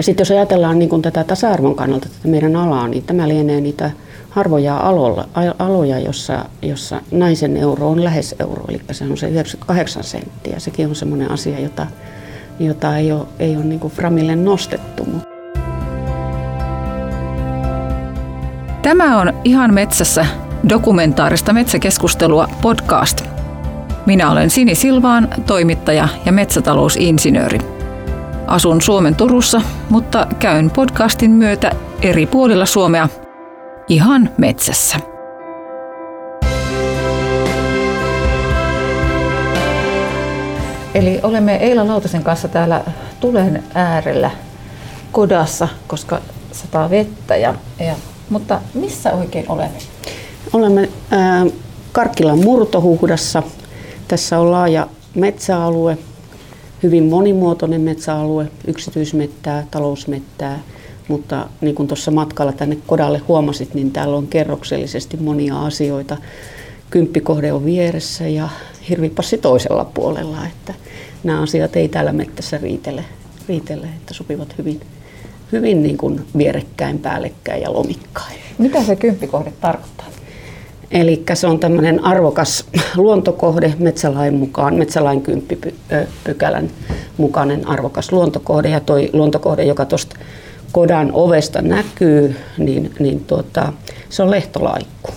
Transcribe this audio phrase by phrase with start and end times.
[0.00, 3.60] Ja sitten jos ajatellaan niin kun tätä tasa-arvon kannalta tätä meidän alaa, niin tämä lienee
[3.60, 3.90] niitä
[4.30, 10.04] harvoja aloilla, aloja, jossa, jossa naisen euro on lähes euro, eli se on se 98
[10.04, 10.58] senttiä.
[10.58, 11.86] Sekin on semmoinen asia, jota,
[12.60, 15.06] jota ei ole, ei ole niin Framille nostettu.
[18.82, 20.26] Tämä on Ihan metsässä
[20.68, 23.24] dokumentaarista metsäkeskustelua podcast.
[24.06, 27.79] Minä olen Sini Silvaan, toimittaja ja metsätalousinsinööri.
[28.50, 31.70] Asun Suomen Turussa, mutta käyn podcastin myötä
[32.02, 33.08] eri puolilla Suomea
[33.88, 34.96] ihan metsässä.
[40.94, 42.84] Eli olemme Eila Lautasen kanssa täällä
[43.20, 44.30] tulen äärellä
[45.12, 46.20] kodassa, koska
[46.52, 47.36] sataa vettä.
[47.36, 47.94] Ja, ja,
[48.30, 49.78] mutta missä oikein olemme?
[50.52, 51.52] Olemme äh,
[51.92, 53.42] Karkkilan murtohuhdassa.
[54.08, 55.98] Tässä on laaja metsäalue,
[56.82, 60.58] hyvin monimuotoinen metsäalue, yksityismettää, talousmettää,
[61.08, 66.16] mutta niin kuin tuossa matkalla tänne kodalle huomasit, niin täällä on kerroksellisesti monia asioita.
[66.90, 68.48] Kymppikohde on vieressä ja
[68.88, 70.74] hirvipassi toisella puolella, että
[71.24, 73.04] nämä asiat ei täällä mettässä riitele,
[73.48, 74.80] riitele että sopivat hyvin,
[75.52, 78.40] hyvin niin kuin vierekkäin, päällekkäin ja lomikkain.
[78.58, 80.09] Mitä se kymppikohde tarkoittaa?
[80.90, 82.64] Eli se on tämmöinen arvokas
[82.96, 86.70] luontokohde metsälain mukaan, metsälain kymppipykälän
[87.16, 88.68] mukainen arvokas luontokohde.
[88.68, 90.16] Ja toi luontokohde, joka tuosta
[90.72, 93.72] kodan ovesta näkyy, niin, niin tuota,
[94.08, 95.10] se on lehtolaikku.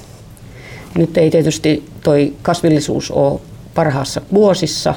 [0.96, 3.40] Nyt ei tietysti toi kasvillisuus ole
[3.74, 4.94] parhaassa vuosissa,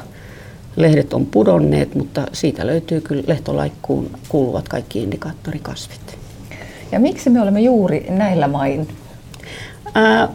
[0.77, 6.18] lehdet on pudonneet, mutta siitä löytyy kyllä lehtolaikkuun kuuluvat kaikki indikaattorikasvit.
[6.92, 8.88] Ja miksi me olemme juuri näillä main?
[9.94, 10.28] Ää,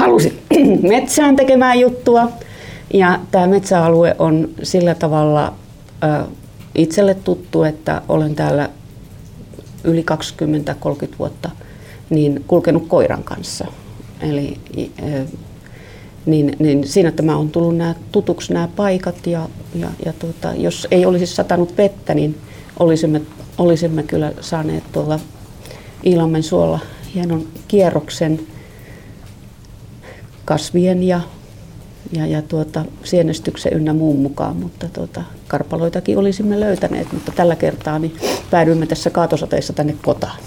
[0.00, 0.38] halusin
[0.88, 2.30] metsään tekemään juttua
[2.94, 5.54] ja tämä metsäalue on sillä tavalla
[6.00, 6.26] ää,
[6.74, 8.70] itselle tuttu, että olen täällä
[9.84, 10.04] yli
[11.12, 11.50] 20-30 vuotta
[12.10, 13.66] niin kulkenut koiran kanssa.
[14.20, 14.56] Eli
[16.26, 20.88] niin, niin siinä tämä on tullut nämä tutuksi nämä paikat ja, ja, ja tuota, jos
[20.90, 22.38] ei olisi satanut vettä, niin
[22.78, 23.20] olisimme,
[23.58, 25.20] olisimme kyllä saaneet tuolla
[26.06, 26.78] Iilammen suolla
[27.14, 28.40] hienon kierroksen
[30.50, 31.20] kasvien ja
[32.12, 37.98] ja, ja tuota, sienestyksen ynnä muun mukaan, mutta tuota, karpaloitakin olisimme löytäneet, mutta tällä kertaa
[37.98, 38.14] niin
[38.50, 40.38] päädyimme tässä kaatosateessa tänne kotaan.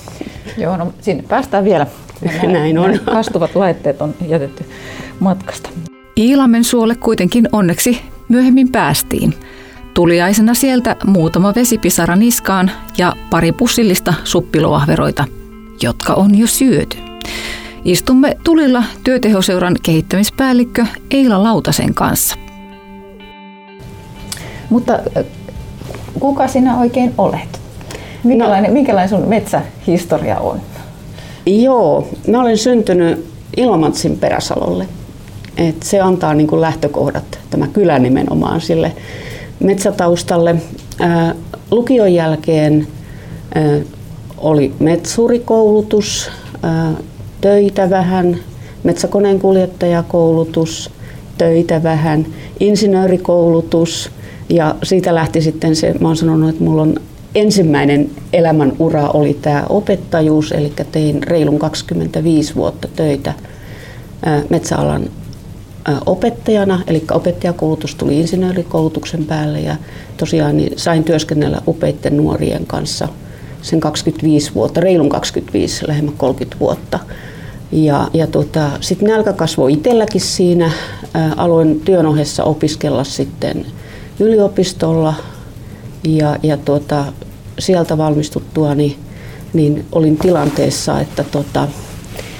[0.57, 1.87] Joo, no sinne päästään vielä.
[2.21, 2.99] Nämä, Näin on.
[3.05, 4.65] Kastuvat laitteet on jätetty
[5.19, 5.69] matkasta.
[6.17, 9.33] Iilamen suolle kuitenkin onneksi myöhemmin päästiin.
[9.93, 15.25] Tuliaisena sieltä muutama vesipisara niskaan ja pari pussillista suppilovahveroita,
[15.81, 17.12] jotka on jo syöty.
[17.85, 22.35] Istumme tulilla työtehoseuran kehittämispäällikkö Eila Lautasen kanssa.
[24.69, 24.99] Mutta
[26.19, 27.61] kuka sinä oikein olet?
[28.23, 30.61] Minkälainen, no, minkälainen sun metsähistoria on?
[31.45, 33.25] Joo, mä olen syntynyt
[33.57, 34.87] Ilomantsin Peräsalolle.
[35.57, 38.91] Et se antaa niin lähtökohdat, tämä kylä nimenomaan sille
[39.59, 40.55] metsätaustalle.
[40.99, 41.35] Ää,
[41.71, 42.87] lukion jälkeen
[43.55, 43.63] ää,
[44.37, 46.31] oli metsurikoulutus,
[46.63, 46.93] ää,
[47.43, 48.37] töitä vähän,
[48.83, 50.91] metsäkoneen kuljettajakoulutus,
[51.37, 52.25] töitä vähän,
[52.59, 54.11] insinöörikoulutus
[54.49, 56.95] ja siitä lähti sitten se, mä oon sanonut, että mulla on
[57.35, 63.33] ensimmäinen elämän ura oli tämä opettajuus, eli tein reilun 25 vuotta töitä
[64.49, 65.09] metsäalan
[66.05, 69.75] opettajana, eli opettajakoulutus tuli insinöörikoulutuksen päälle ja
[70.17, 73.07] tosiaan niin sain työskennellä upeitten nuorien kanssa
[73.61, 76.99] sen 25 vuotta, reilun 25, lähemmä 30 vuotta.
[77.73, 80.71] Ja, ja tota, sitten nälkä kasvoi itselläkin siinä.
[81.37, 83.65] Aloin työn ohessa opiskella sitten
[84.19, 85.13] yliopistolla
[86.03, 87.05] ja, ja tota,
[87.59, 88.95] sieltä valmistuttua niin,
[89.53, 91.67] niin olin tilanteessa, että tota,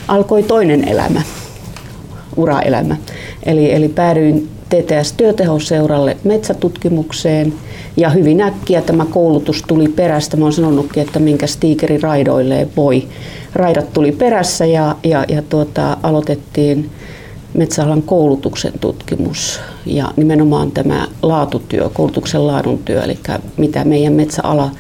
[0.08, 1.22] alkoi toinen elämä,
[2.36, 2.98] uraelämä.
[3.46, 7.54] Eli, eli päädyin TTS-työtehoseuralle metsätutkimukseen
[7.98, 10.38] ja hyvin äkkiä tämä koulutus tuli perästä.
[10.38, 13.08] Mä oon sanonutkin, että minkä stiikeri raidoilleen voi.
[13.55, 16.91] Raidat tuli perässä ja, ja, ja tuota, aloitettiin
[17.53, 23.20] metsäalan koulutuksen tutkimus ja nimenomaan tämä laatutyö, koulutuksen laadun työ, eli
[23.58, 24.72] mitä meidän metsäala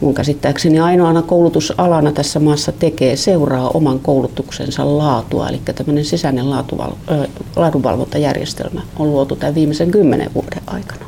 [0.00, 7.26] mun käsittääkseni ainoana koulutusalana tässä maassa tekee, seuraa oman koulutuksensa laatua, eli tämmöinen sisäinen laatuval-
[7.56, 11.04] laadunvalvontajärjestelmä on luotu tämän viimeisen kymmenen vuoden aikana.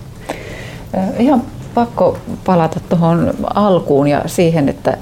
[1.18, 1.42] Ihan
[1.74, 4.98] pakko palata tuohon alkuun ja siihen, että,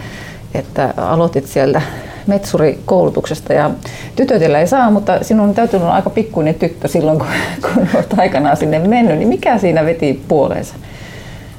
[0.55, 1.83] että aloitit sieltä
[2.29, 3.71] metsurikoulutuksesta ja
[4.17, 7.27] tytötillä ei saa, mutta sinun täytyy olla aika pikkuinen tyttö silloin, kun,
[7.75, 10.75] kun olet aikanaan sinne mennyt, niin mikä siinä veti puoleensa?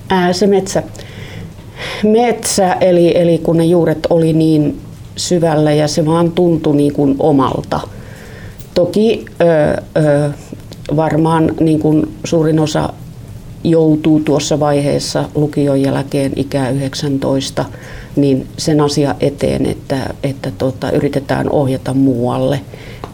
[0.09, 0.83] Ää, se metsä.
[2.03, 4.81] metsä, eli, eli kun ne juuret oli niin
[5.15, 7.79] syvällä ja se vaan tuntui niin kuin omalta.
[8.73, 10.29] Toki ö, ö,
[10.95, 12.93] varmaan niin kuin suurin osa
[13.63, 17.65] joutuu tuossa vaiheessa lukion jälkeen ikää 19,
[18.21, 22.61] niin sen asia eteen, että, että tota, yritetään ohjata muualle.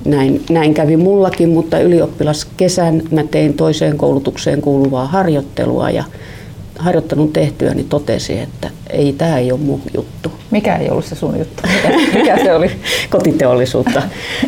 [0.06, 6.04] Näin, näin kävi mullakin, mutta ylioppilaskesän mä tein toiseen koulutukseen kuuluvaa harjoittelua ja
[6.80, 10.32] harjoittanut tehtyä, niin totesi, että ei tämä ei ole mun juttu.
[10.52, 11.64] Mikä ei ollut se sun juttu?
[11.68, 12.72] Mikä, mikä se oli?
[13.10, 14.02] Kotiteollisuutta.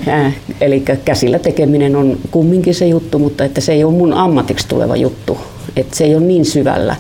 [0.07, 4.67] Äh, eli käsillä tekeminen on kumminkin se juttu, mutta että se ei ole mun ammatiksi
[4.67, 5.37] tuleva juttu.
[5.75, 6.95] Että se ei ole niin syvällä.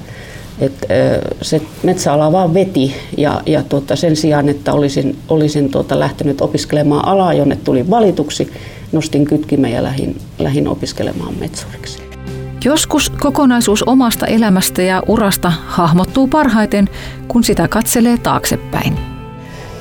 [0.61, 0.73] Et,
[1.41, 7.05] se metsäala vaan veti ja, ja tuota, sen sijaan, että olisin, olisin tuota, lähtenyt opiskelemaan
[7.05, 8.51] alaa, jonne tulin valituksi,
[8.91, 11.99] nostin kytkimen ja lähin, lähin opiskelemaan metsuriksi.
[12.65, 16.89] Joskus kokonaisuus omasta elämästä ja urasta hahmottuu parhaiten,
[17.27, 18.97] kun sitä katselee taaksepäin.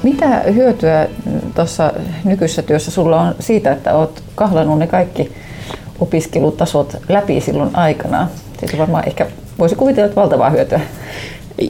[0.03, 1.09] Mitä hyötyä
[1.55, 1.93] tuossa
[2.25, 5.33] nykyisessä työssä sulla on siitä, että olet kahlannut ne kaikki
[6.01, 8.29] opiskelutasot läpi silloin aikana?
[8.61, 9.27] Siitä varmaan ehkä
[9.59, 10.81] voisi kuvitella, että valtavaa hyötyä.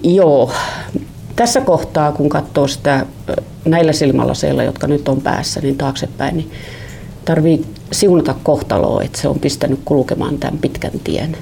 [0.03, 0.51] Joo.
[1.37, 3.07] Tässä kohtaa, kun katsoo sitä
[3.65, 6.51] näillä silmälaseilla, jotka nyt on päässä, niin taaksepäin, niin
[7.25, 11.37] tarvii siunata kohtaloa, että se on pistänyt kulkemaan tämän pitkän tien.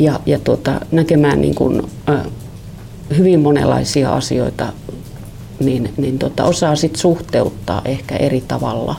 [0.00, 2.20] Ja, ja tuota, näkemään niin kuin, äh,
[3.16, 4.72] hyvin monenlaisia asioita,
[5.60, 8.96] niin, niin tota, osaa sit suhteuttaa ehkä eri tavalla.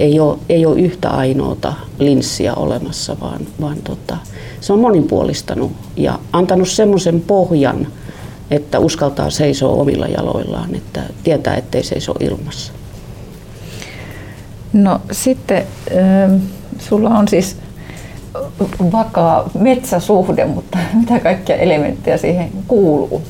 [0.00, 4.16] Ei ole, ei ole yhtä ainoata linssiä olemassa, vaan, vaan tota,
[4.60, 7.86] se on monipuolistanut ja antanut semmoisen pohjan,
[8.50, 12.72] että uskaltaa seisoa omilla jaloillaan, että tietää, ettei seiso ilmassa.
[14.72, 15.66] No sitten
[15.96, 16.36] ähm,
[16.78, 17.56] sulla on siis
[18.92, 23.22] vakaa metsäsuhde, mutta mitä kaikkia elementtejä siihen kuuluu?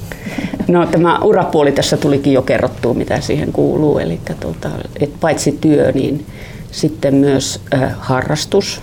[0.68, 3.98] No tämä urapuoli tässä tulikin jo kerrottua, mitä siihen kuuluu.
[3.98, 4.68] Eli tuota,
[5.00, 6.26] et paitsi työ, niin
[6.70, 8.82] sitten myös äh, harrastus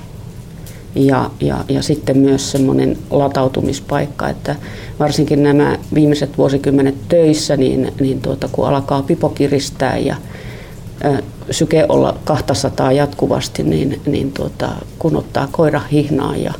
[0.95, 4.55] ja, ja, ja sitten myös semmoinen latautumispaikka, että
[4.99, 10.15] varsinkin nämä viimeiset vuosikymmenet töissä, niin, niin tuota, kun alkaa pipo kiristää ja
[11.51, 14.69] syke olla 200 jatkuvasti, niin, niin tuota,
[14.99, 16.53] kun ottaa koira hihnaa ja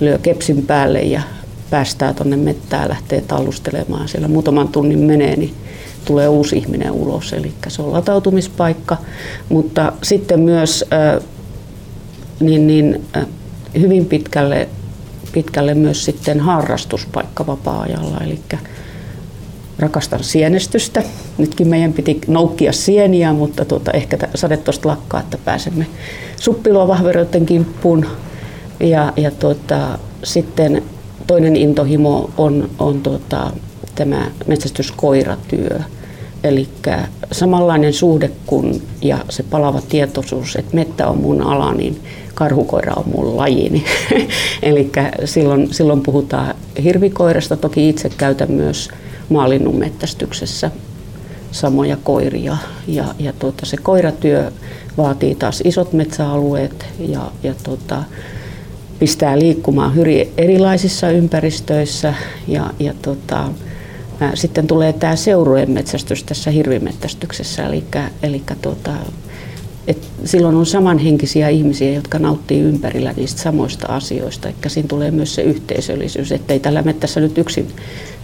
[0.00, 1.22] lyö kepsin päälle ja
[1.70, 5.54] päästää tuonne mettään, lähtee tallustelemaan, siellä muutaman tunnin menee, niin
[6.04, 7.32] tulee uusi ihminen ulos.
[7.32, 8.96] Eli se on latautumispaikka,
[9.48, 10.84] mutta sitten myös
[12.40, 13.04] niin, niin,
[13.80, 14.68] hyvin pitkälle,
[15.32, 18.18] pitkälle myös sitten harrastuspaikka vapaa-ajalla.
[18.24, 18.40] Eli
[19.78, 21.02] rakastan sienestystä.
[21.38, 25.86] Nytkin meidän piti noukkia sieniä, mutta tuota, ehkä sade tuosta lakkaa, että pääsemme
[26.40, 28.06] suppiluovahveroiden kimppuun.
[28.80, 30.82] Ja, ja tuota, sitten
[31.26, 33.50] toinen intohimo on, on tuota,
[33.94, 35.80] tämä metsästyskoiratyö.
[36.44, 36.68] Eli
[37.32, 42.00] samanlainen suhde kuin ja se palava tietoisuus, että mettä on mun ala, niin
[42.34, 43.84] karhukoira on mun lajini.
[44.62, 44.90] Eli
[45.24, 48.88] silloin, silloin puhutaan hirvikoirasta, toki itse käytän myös
[49.28, 50.70] maalinnun metsästyksessä
[51.52, 52.56] samoja koiria.
[52.86, 54.52] Ja, ja tuota, se koiratyö
[54.96, 58.02] vaatii taas isot metsäalueet ja, ja tuota,
[58.98, 62.14] pistää liikkumaan hyvin erilaisissa ympäristöissä.
[62.48, 63.48] Ja, ja tuota,
[64.34, 67.84] sitten tulee tämä seurueen metsästys tässä hirvimetsästyksessä, eli,
[68.22, 68.90] eli tuota,
[69.86, 74.48] et silloin on samanhenkisiä ihmisiä, jotka nauttii ympärillä niistä samoista asioista.
[74.48, 77.68] Eli siinä tulee myös se yhteisöllisyys, ettei tällä mettässä nyt yksin,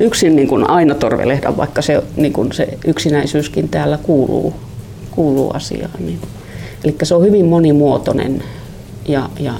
[0.01, 4.55] yksin niin kuin aina torvelehda, vaikka se, niin kuin se yksinäisyyskin täällä kuuluu,
[5.11, 5.91] kuuluu asiaan.
[5.99, 6.21] Niin.
[6.85, 8.43] Eli se on hyvin monimuotoinen
[9.09, 9.55] ja, ja,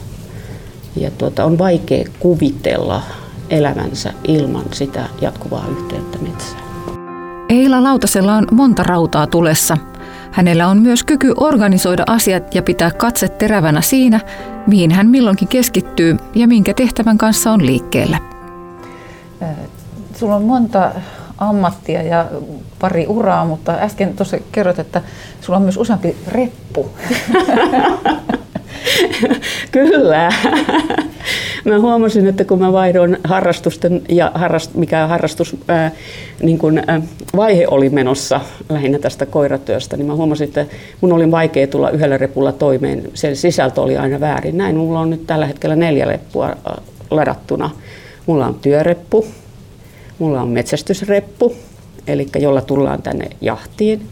[0.97, 3.03] ja tuota, on vaikea kuvitella
[3.51, 6.63] elämänsä ilman sitä jatkuvaa yhteyttä metsään.
[7.49, 9.79] Eila Lautasella on monta rautaa tulessa–
[10.33, 14.21] Hänellä on myös kyky organisoida asiat ja pitää katse terävänä siinä,
[14.67, 18.19] mihin hän milloinkin keskittyy ja minkä tehtävän kanssa on liikkeellä.
[20.15, 20.91] Sulla on monta
[21.39, 22.27] ammattia ja
[22.79, 25.03] pari uraa, mutta äsken tuossa kerroit, että
[25.41, 26.91] sulla on myös useampi reppu.
[29.73, 30.33] Kyllä.
[31.65, 35.91] Mä huomasin, että kun mä vaihdoin harrastusten ja harrast, mikä harrastus ää,
[36.43, 37.03] niin kun, ää,
[37.37, 40.67] vaihe oli menossa lähinnä tästä koiratyöstä, niin mä huomasin, että
[41.01, 43.11] mun oli vaikea tulla yhdellä repulla toimeen.
[43.15, 44.59] Se sisältö oli aina väärin.
[44.59, 46.57] Näin mulla on nyt tällä hetkellä neljä leppua
[47.11, 47.71] ladattuna.
[48.27, 49.27] Mulla on työreppu,
[50.19, 51.57] mulla on metsästysreppu,
[52.07, 54.03] eli jolla tullaan tänne jahtiin.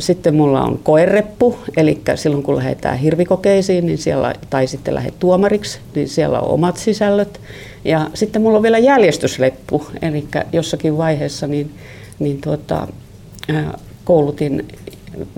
[0.00, 5.78] Sitten mulla on koereppu, eli silloin kun lähdetään hirvikokeisiin niin siellä, tai sitten lähdet tuomariksi,
[5.94, 7.40] niin siellä on omat sisällöt.
[7.84, 11.70] Ja sitten mulla on vielä jäljestysleppu, eli jossakin vaiheessa niin,
[12.18, 12.88] niin tuota,
[14.04, 14.68] koulutin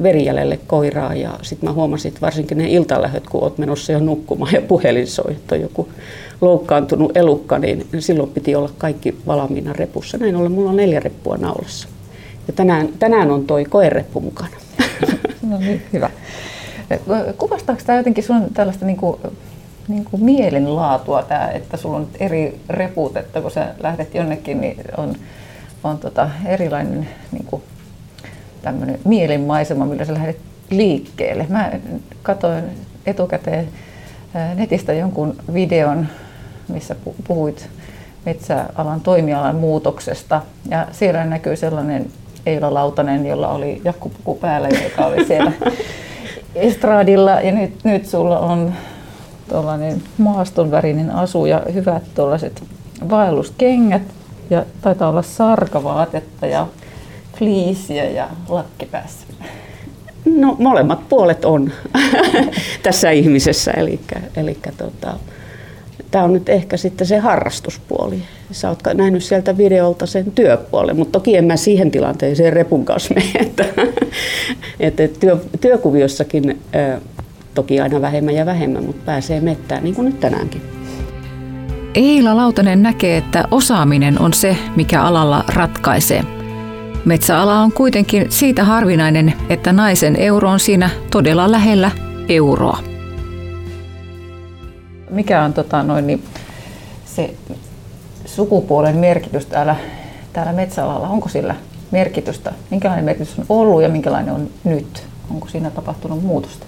[0.02, 4.52] verijäljelle koiraa ja sitten mä huomasin, että varsinkin ne iltalähöt, kun oot menossa jo nukkumaan
[4.54, 5.88] ja puhelin soi, että on joku
[6.40, 10.18] loukkaantunut elukka, niin silloin piti olla kaikki valmiina repussa.
[10.18, 11.88] Näin ollen mulla on neljä reppua naulassa.
[12.46, 14.56] Ja tänään, tänään on toi koereppu mukana.
[15.48, 16.10] No niin, hyvä.
[17.38, 19.20] Kuvastaako tämä jotenkin sun tällaista niin kuin,
[19.88, 24.76] niin kuin mielenlaatua, tämä, että sulla on eri reput, että kun sä lähdet jonnekin, niin
[24.96, 25.14] on,
[25.84, 27.62] on tota erilainen niin kuin
[29.04, 30.38] mielenmaisema, millä sä lähdet
[30.70, 31.46] liikkeelle.
[31.48, 31.72] Mä
[32.22, 32.64] katsoin
[33.06, 33.68] etukäteen
[34.54, 36.06] netistä jonkun videon,
[36.68, 36.96] missä
[37.26, 37.68] puhuit
[38.26, 40.42] metsäalan toimialan muutoksesta.
[40.68, 42.10] Ja siellä näkyy sellainen
[42.46, 45.52] Eila Lautanen, jolla oli jakkupuku päällä, joka oli siellä
[46.54, 47.30] estradilla.
[47.30, 48.72] Ja nyt, nyt sulla on
[49.48, 52.62] tuollainen maastonvärinen asu ja hyvät tuollaiset
[53.10, 54.02] vaelluskengät.
[54.50, 56.66] Ja taitaa olla sarkavaatetta ja
[57.38, 59.26] fliisiä ja lakki päässä.
[60.24, 61.72] No molemmat puolet on
[62.82, 64.00] tässä ihmisessä, eli,
[64.36, 65.14] eli tota,
[66.14, 68.22] tämä on nyt ehkä sitten se harrastuspuoli.
[68.50, 73.14] Sä oot nähnyt sieltä videolta sen työpuolen, mutta toki en mä siihen tilanteeseen repun kanssa
[73.14, 73.64] mene, että,
[74.80, 76.60] että työ, työkuviossakin
[77.54, 80.62] toki aina vähemmän ja vähemmän, mutta pääsee mettään, niin kuin nyt tänäänkin.
[81.94, 86.24] Eila Lautanen näkee, että osaaminen on se, mikä alalla ratkaisee.
[87.04, 91.90] Metsäala on kuitenkin siitä harvinainen, että naisen euro on siinä todella lähellä
[92.28, 92.93] euroa.
[95.10, 96.24] Mikä on tota, noin, niin,
[97.04, 97.34] se
[98.26, 99.76] sukupuolen merkitys täällä,
[100.32, 101.08] täällä metsäalalla?
[101.08, 101.54] Onko sillä
[101.90, 102.52] merkitystä?
[102.70, 105.06] Minkälainen merkitys on ollut ja minkälainen on nyt?
[105.30, 106.66] Onko siinä tapahtunut muutosta?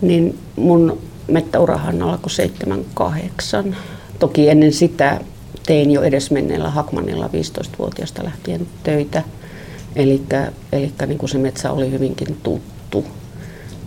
[0.00, 0.98] Niin mun
[1.28, 3.76] mettäurahan alkoi 78.
[4.18, 5.20] Toki ennen sitä
[5.66, 9.22] tein jo edesmenneellä Hakmanilla 15-vuotiaasta lähtien töitä.
[9.96, 10.22] Eli
[11.06, 13.04] niin se metsä oli hyvinkin tuttu.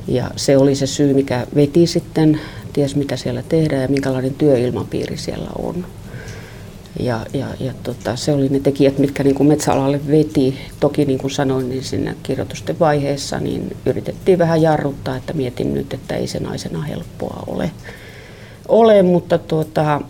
[0.07, 2.39] Ja se oli se syy, mikä veti sitten,
[2.73, 5.85] ties mitä siellä tehdään ja minkälainen työilmapiiri siellä on.
[6.99, 10.57] Ja, ja, ja tota, se oli ne tekijät, mitkä niin kuin metsäalalle veti.
[10.79, 15.93] Toki niin kuin sanoin, niin siinä kirjoitusten vaiheessa niin yritettiin vähän jarruttaa, että mietin nyt,
[15.93, 17.71] että ei se naisena helppoa ole.
[18.67, 20.01] ole mutta tuota,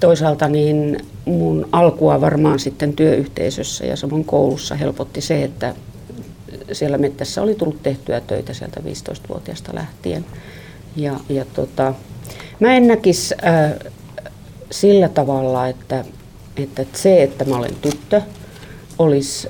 [0.00, 5.74] toisaalta niin mun alkua varmaan sitten työyhteisössä ja samoin koulussa helpotti se, että
[6.72, 10.24] siellä mettässä oli tullut tehtyä töitä sieltä 15-vuotiaasta lähtien.
[10.96, 11.94] Ja, ja tota,
[12.60, 13.92] mä en näkisi äh,
[14.70, 16.04] sillä tavalla, että,
[16.56, 18.22] että se, että mä olen tyttö,
[18.98, 19.48] olisi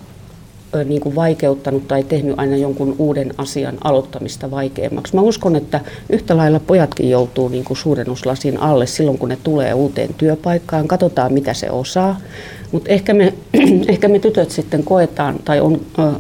[0.85, 5.15] niin kuin vaikeuttanut tai tehnyt aina jonkun uuden asian aloittamista vaikeammaksi.
[5.15, 9.75] Mä uskon, että yhtä lailla pojatkin joutuu niin kuin suurennuslasin alle silloin, kun ne tulee
[9.75, 10.89] uuteen työpaikkaan.
[10.89, 12.21] Katsotaan, mitä se osaa.
[12.73, 13.35] Mutta ehkä me,
[13.89, 16.13] ehkä me tytöt sitten koetaan tai on ö,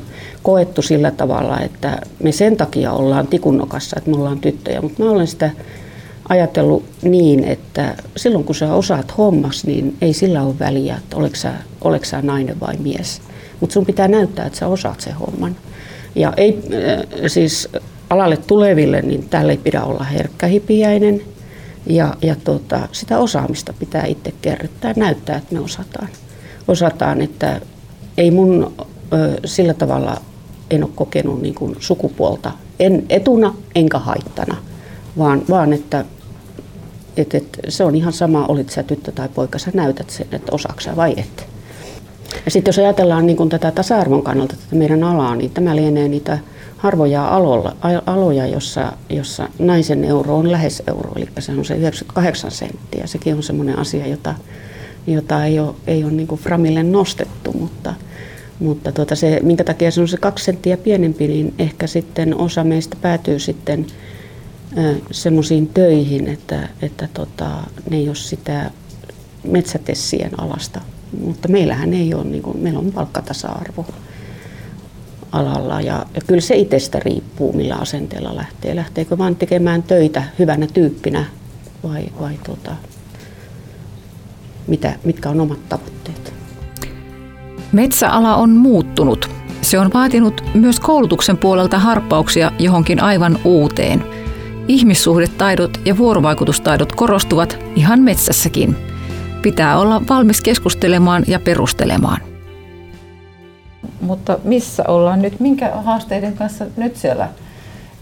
[0.43, 4.83] koettu sillä tavalla, että me sen takia ollaan tikunnokassa, että me ollaan tyttöjä.
[4.83, 5.51] Mutta mä olen sitä
[6.29, 11.37] ajatellut niin, että silloin kun sä osaat hommas, niin ei sillä ole väliä, että oletko
[11.37, 13.21] sä, oletko sä nainen vai mies
[13.62, 15.57] mutta sun pitää näyttää, että sä osaat sen homman.
[16.14, 17.69] Ja ei, äh, siis
[18.11, 21.21] alalle tuleville, niin tälle ei pidä olla herkkähipiäinen.
[21.87, 26.09] Ja, ja tota, sitä osaamista pitää itse kerryttää näyttää, että me osataan.
[26.69, 27.61] Osataan, että
[28.19, 28.73] ei mun
[29.12, 30.16] ö, sillä tavalla
[30.71, 32.52] en ole kokenut niin kuin sukupuolta
[32.83, 34.57] en etuna enkä haittana,
[35.19, 36.04] vaan, vaan että
[37.16, 40.52] et, et, se on ihan sama, olit sä tyttö tai poika, sä näytät sen, että
[40.52, 41.52] osaksä vai et.
[42.45, 46.39] Ja sitten jos ajatellaan niin tätä tasa-arvon kannalta tätä meidän alaa, niin tämä lienee niitä
[46.77, 47.29] harvoja
[48.07, 53.07] aloja, jossa, jossa naisen euro on lähes euro, eli se on se 98 senttiä.
[53.07, 54.35] Sekin on sellainen asia, jota,
[55.07, 57.95] jota ei ole, ei ole niin Framille nostettu, mutta,
[58.59, 62.65] mutta tuota se, minkä takia se on se kaksi senttiä pienempi, niin ehkä sitten osa
[62.65, 63.87] meistä päätyy sitten
[65.11, 67.51] semmoisiin töihin, että, että tota,
[67.91, 68.71] ne ei ole sitä
[69.45, 70.81] metsätessien alasta
[71.21, 73.87] mutta meillähän ei ole, niin kuin, meillä on palkkatasa-arvo
[75.33, 78.76] alalla ja, ja kyllä se itsestä riippuu, millä asenteella lähtee.
[78.76, 81.25] Lähteekö vain tekemään töitä hyvänä tyyppinä
[81.83, 82.73] vai, vai tota,
[84.66, 86.35] mitä, mitkä on omat tavoitteet.
[87.73, 89.31] Metsäala on muuttunut.
[89.62, 94.04] Se on vaatinut myös koulutuksen puolelta harppauksia johonkin aivan uuteen.
[94.69, 98.76] Ihmissuhdetaidot ja vuorovaikutustaidot korostuvat ihan metsässäkin–
[99.43, 102.21] pitää olla valmis keskustelemaan ja perustelemaan.
[104.01, 107.29] Mutta missä ollaan nyt, minkä haasteiden kanssa nyt siellä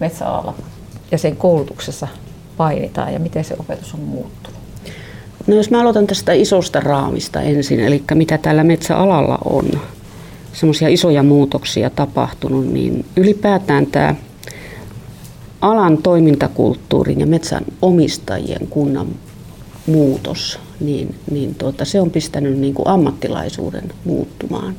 [0.00, 0.54] metsäalalla
[1.10, 2.08] ja sen koulutuksessa
[2.56, 4.60] painitaan ja miten se opetus on muuttunut?
[5.46, 9.64] No jos mä aloitan tästä isosta raamista ensin, eli mitä täällä metsäalalla on,
[10.52, 14.14] semmoisia isoja muutoksia tapahtunut, niin ylipäätään tämä
[15.60, 19.06] alan toimintakulttuurin ja metsän omistajien kunnan
[19.86, 24.74] muutos, niin, niin tuota, se on pistänyt niin kuin ammattilaisuuden muuttumaan.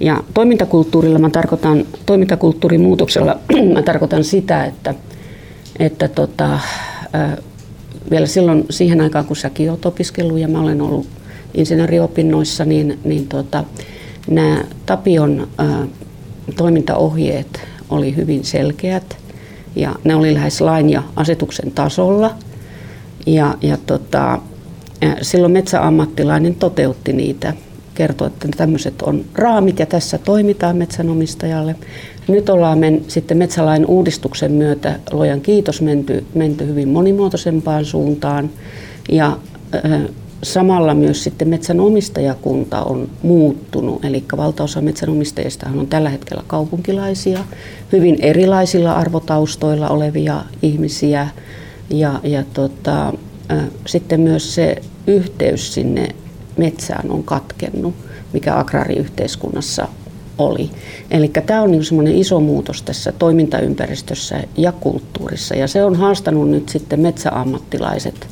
[0.00, 3.38] Ja toimintakulttuurilla mä tarkoitan, toimintakulttuurin muutoksella
[3.74, 4.94] mä tarkoitan sitä, että,
[5.78, 6.58] että tota,
[8.10, 11.06] vielä silloin siihen aikaan, kun säkin olet opiskellut ja mä olen ollut
[11.54, 13.64] insinööriopinnoissa, niin, niin tota,
[14.28, 15.86] nämä Tapion ää,
[16.56, 19.16] toimintaohjeet oli hyvin selkeät
[19.76, 22.34] ja ne oli lähes lain ja asetuksen tasolla.
[23.26, 24.38] Ja, ja tota,
[25.22, 27.54] silloin metsäammattilainen toteutti niitä,
[27.94, 31.76] kertoi, että tämmöiset on raamit ja tässä toimitaan metsänomistajalle.
[32.28, 38.50] Nyt ollaan men, sitten metsälain uudistuksen myötä, luojan kiitos, menty, menty hyvin monimuotoisempaan suuntaan.
[39.08, 39.38] Ja
[39.74, 40.00] äh,
[40.42, 47.38] samalla myös sitten metsänomistajakunta on muuttunut, eli valtaosa metsänomistajista on tällä hetkellä kaupunkilaisia,
[47.92, 51.28] hyvin erilaisilla arvotaustoilla olevia ihmisiä.
[51.90, 53.12] Ja, ja tota,
[53.86, 56.08] sitten myös se yhteys sinne
[56.56, 57.94] metsään on katkennut,
[58.32, 59.88] mikä agraariyhteiskunnassa
[60.38, 60.70] oli.
[61.10, 65.54] Eli tämä on niin semmoinen iso muutos tässä toimintaympäristössä ja kulttuurissa.
[65.54, 68.28] Ja se on haastanut nyt sitten metsäammattilaiset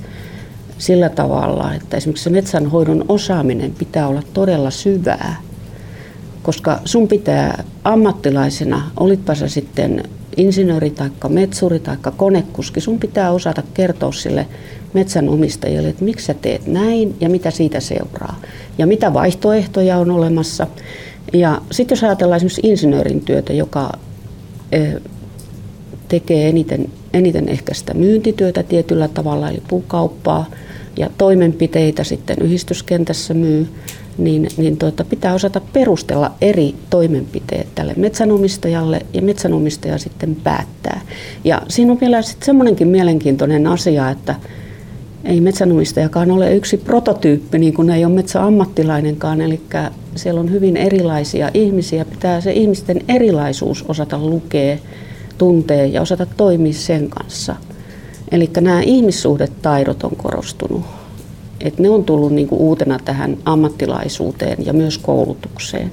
[0.79, 5.37] sillä tavalla, että esimerkiksi se metsänhoidon osaaminen pitää olla todella syvää.
[6.43, 10.03] Koska sun pitää ammattilaisena, olitpa se sitten
[10.37, 14.47] insinööri tai metsuri tai konekuski, sun pitää osata kertoa sille
[14.93, 18.41] metsänomistajille, että miksi sä teet näin ja mitä siitä seuraa.
[18.79, 20.67] Ja mitä vaihtoehtoja on olemassa.
[21.33, 23.93] Ja sitten jos ajatellaan esimerkiksi insinöörin työtä, joka
[26.09, 30.47] tekee eniten, eniten ehkä sitä myyntityötä tietyllä tavalla, eli puukauppaa,
[30.97, 33.69] ja toimenpiteitä sitten yhdistyskentässä myy,
[34.19, 41.01] niin, niin tuota, pitää osata perustella eri toimenpiteet tälle metsänomistajalle ja metsänomistaja sitten päättää.
[41.45, 44.35] Ja siinä on vielä sitten semmoinenkin mielenkiintoinen asia, että
[45.25, 49.61] ei metsänomistajakaan ole yksi prototyyppi, niin kuin ei ole metsäammattilainenkaan, eli
[50.15, 54.77] siellä on hyvin erilaisia ihmisiä, pitää se ihmisten erilaisuus osata lukea,
[55.39, 57.57] tuntea ja osata toimia sen kanssa.
[58.31, 60.83] Eli nämä ihmissuhdetaidot on korostunut.
[61.61, 65.93] Et ne on tullut niinku uutena tähän ammattilaisuuteen ja myös koulutukseen.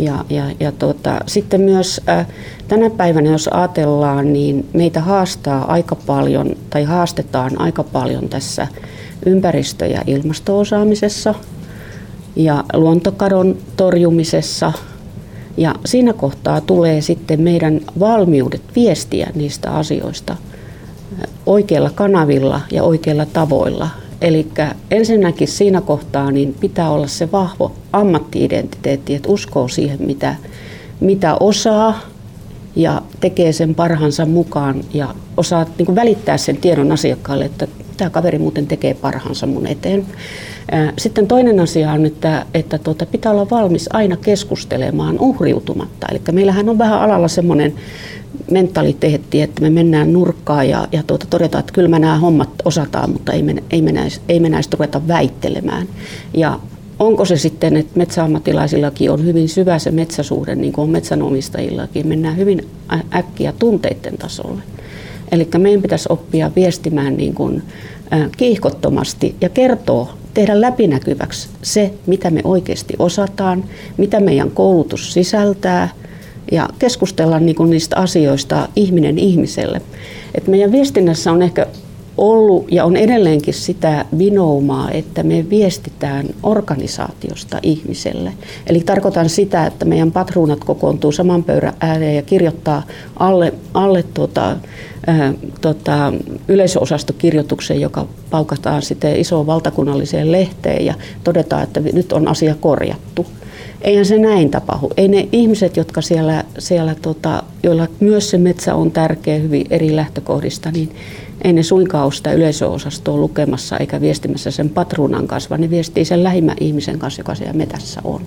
[0.00, 2.26] Ja, ja, ja tota, sitten myös äh,
[2.68, 8.66] tänä päivänä, jos ajatellaan, niin meitä haastaa aika paljon tai haastetaan aika paljon tässä
[9.26, 11.34] ympäristö- ja ilmastoosaamisessa
[12.36, 14.72] ja luontokadon torjumisessa.
[15.56, 20.36] Ja siinä kohtaa tulee sitten meidän valmiudet viestiä niistä asioista
[21.46, 23.88] oikeilla kanavilla ja oikeilla tavoilla
[24.20, 24.46] Eli
[24.90, 30.34] ensinnäkin siinä kohtaa niin pitää olla se vahvo ammattiidentiteetti, että uskoo siihen, mitä,
[31.00, 32.00] mitä osaa
[32.76, 37.68] ja tekee sen parhaansa mukaan ja osaa niin välittää sen tiedon asiakkaalle, että
[38.00, 40.06] tämä kaveri muuten tekee parhaansa mun eteen.
[40.98, 46.06] Sitten toinen asia on, että, että tuota, pitää olla valmis aina keskustelemaan uhriutumatta.
[46.10, 47.74] Eli meillähän on vähän alalla semmoinen
[48.50, 53.10] mentaliteetti, että me mennään nurkkaan ja, ja tuota, todetaan, että kyllä me nämä hommat osataan,
[53.10, 53.92] mutta ei me, ei me,
[54.28, 55.86] ei me näistä ruveta väittelemään.
[56.34, 56.60] Ja
[56.98, 62.36] onko se sitten, että metsäammattilaisillakin on hyvin syvä se metsäsuhde, niin kuin on metsänomistajillakin, mennään
[62.36, 62.68] hyvin
[63.14, 64.62] äkkiä tunteiden tasolle.
[65.32, 67.62] Eli meidän pitäisi oppia viestimään niin kuin,
[68.36, 73.64] kiihkottomasti ja kertoa, tehdä läpinäkyväksi se, mitä me oikeasti osataan,
[73.96, 75.88] mitä meidän koulutus sisältää–
[76.52, 79.82] ja keskustella niin kuin niistä asioista ihminen ihmiselle.
[80.34, 81.66] Et meidän viestinnässä on ehkä
[82.16, 88.32] ollut ja on edelleenkin sitä vinoumaa, että me viestitään organisaatiosta ihmiselle.
[88.66, 92.82] Eli tarkoitan sitä, että meidän patruunat kokoontuu saman pöydän ääreen ja kirjoittaa
[93.16, 94.56] alle, alle tuota,
[95.06, 96.12] ää, tota,
[96.48, 100.94] yleisöosastokirjoituksen, joka paukataan sitten isoon valtakunnalliseen lehteen ja
[101.24, 103.26] todetaan, että nyt on asia korjattu.
[103.82, 104.90] Eihän se näin tapahdu.
[104.96, 109.96] Ei ne ihmiset, jotka siellä, siellä tota, joilla myös se metsä on tärkeä hyvin eri
[109.96, 110.92] lähtökohdista, niin
[111.44, 116.04] ei ne suinkaan ole sitä yleisöosastoa lukemassa eikä viestimässä sen patruunan kanssa, vaan ne viestii
[116.04, 118.20] sen lähimmän ihmisen kanssa, joka siellä metässä on.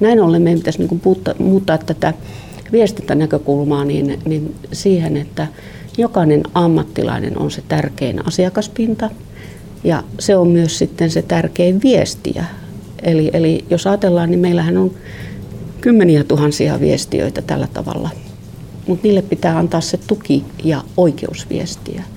[0.00, 2.14] Näin ollen meidän pitäisi niin puuttaa, muuttaa tätä
[2.72, 5.46] viestintänäkökulmaa niin, niin siihen, että
[5.98, 9.10] jokainen ammattilainen on se tärkein asiakaspinta
[9.84, 12.44] ja se on myös sitten se tärkein viestiä
[13.02, 14.90] Eli, eli jos ajatellaan, niin meillähän on
[15.80, 18.10] kymmeniä tuhansia viestiöitä tällä tavalla,
[18.86, 21.94] mutta niille pitää antaa se tuki ja oikeusviestiä.
[21.94, 22.15] viestiä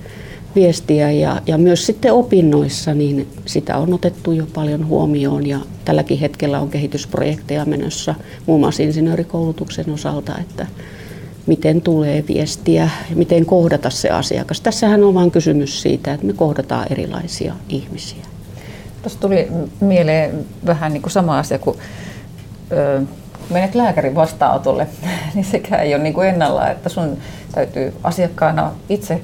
[1.20, 6.60] ja, ja myös sitten opinnoissa, niin sitä on otettu jo paljon huomioon ja tälläkin hetkellä
[6.60, 8.14] on kehitysprojekteja menossa
[8.46, 10.66] muun muassa insinöörikoulutuksen osalta, että
[11.46, 14.60] miten tulee viestiä ja miten kohdata se asiakas.
[14.60, 18.24] Tässähän on vain kysymys siitä, että me kohdataan erilaisia ihmisiä.
[19.02, 19.48] Tuossa tuli
[19.80, 21.76] mieleen vähän niin kuin sama asia, kun
[22.72, 23.02] ö,
[23.50, 24.86] menet lääkärin vastaanotolle,
[25.34, 27.18] niin sekään ei ole niin kuin ennallaan, että sun
[27.52, 29.20] täytyy asiakkaana itse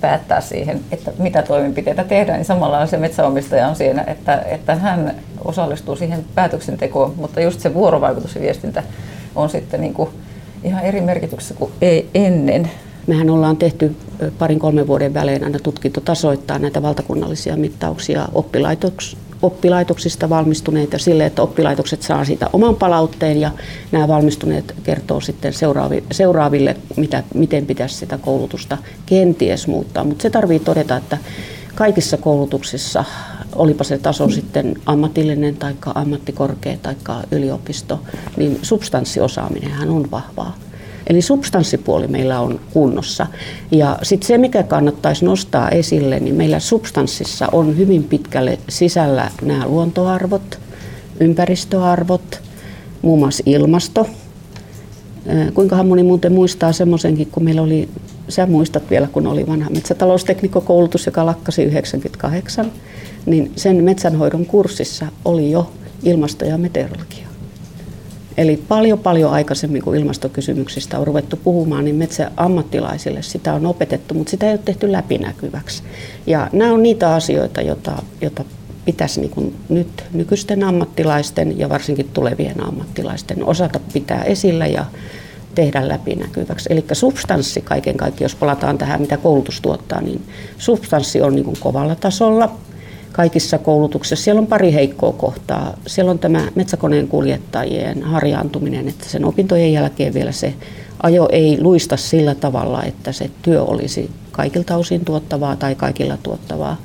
[0.00, 5.14] päättää siihen, että mitä toimenpiteitä tehdään, niin samalla se metsäomistaja on siinä, että, että hän
[5.44, 8.82] osallistuu siihen päätöksentekoon, mutta just se vuorovaikutus ja viestintä
[9.34, 10.10] on sitten niin kuin
[10.64, 12.70] ihan eri merkityksessä kuin ei ennen.
[13.06, 13.96] Mehän ollaan tehty
[14.38, 21.42] parin kolmen vuoden välein aina tutkinto tasoittaa näitä valtakunnallisia mittauksia oppilaitoks, oppilaitoksista valmistuneita sille, että
[21.42, 23.50] oppilaitokset saa siitä oman palautteen ja
[23.92, 25.52] nämä valmistuneet kertoo sitten
[26.12, 30.04] seuraaville, mitä, miten pitäisi sitä koulutusta kenties muuttaa.
[30.04, 31.18] Mutta se tarvii todeta, että
[31.74, 33.04] kaikissa koulutuksissa,
[33.54, 36.94] olipa se taso sitten ammatillinen tai ammattikorkea tai
[37.30, 38.00] yliopisto,
[38.36, 40.56] niin substanssiosaaminen on vahvaa.
[41.10, 43.26] Eli substanssipuoli meillä on kunnossa.
[43.70, 49.66] Ja sitten se, mikä kannattaisi nostaa esille, niin meillä substanssissa on hyvin pitkälle sisällä nämä
[49.66, 50.58] luontoarvot,
[51.20, 52.40] ympäristöarvot,
[53.02, 54.06] muun muassa ilmasto.
[55.54, 57.88] Kuinkahan moni muuten muistaa semmoisenkin, kun meillä oli,
[58.28, 62.72] sä muistat vielä, kun oli vanha metsätalousteknikkokoulutus, joka lakkasi 98,
[63.26, 65.70] niin sen metsänhoidon kurssissa oli jo
[66.02, 67.19] ilmasto ja meteorologia.
[68.36, 74.30] Eli paljon paljon aikaisemmin kuin ilmastokysymyksistä on ruvettu puhumaan, niin metsäammattilaisille sitä on opetettu, mutta
[74.30, 75.82] sitä ei ole tehty läpinäkyväksi.
[76.26, 78.44] Ja nämä on niitä asioita, joita, joita
[78.84, 84.84] pitäisi niin kuin nyt nykyisten ammattilaisten ja varsinkin tulevien ammattilaisten osata pitää esillä ja
[85.54, 86.68] tehdä läpinäkyväksi.
[86.72, 90.22] Eli substanssi kaiken kaikkiaan, jos palataan tähän, mitä koulutus tuottaa, niin
[90.58, 92.56] substanssi on niin kuin kovalla tasolla
[93.12, 94.24] kaikissa koulutuksissa.
[94.24, 95.76] Siellä on pari heikkoa kohtaa.
[95.86, 100.54] Siellä on tämä metsäkoneen kuljettajien harjaantuminen, että sen opintojen jälkeen vielä se
[101.02, 106.76] ajo ei luista sillä tavalla, että se työ olisi kaikilta osin tuottavaa tai kaikilla tuottavaa.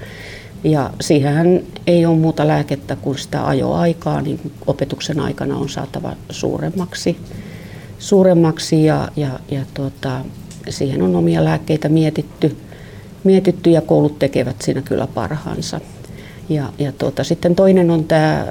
[0.63, 7.17] Ja siihen ei ole muuta lääkettä kuin sitä ajoaikaa, niin opetuksen aikana on saatava suuremmaksi,
[7.99, 10.21] suuremmaksi ja, ja, ja tuota,
[10.69, 12.57] siihen on omia lääkkeitä mietitty,
[13.23, 15.81] mietitty ja koulut tekevät siinä kyllä parhaansa.
[16.49, 18.47] Ja, ja tuota, sitten toinen on tämä